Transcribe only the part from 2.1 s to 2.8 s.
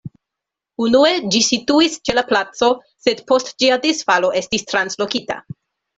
la placo,